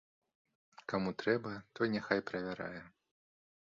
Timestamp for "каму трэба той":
0.93-1.93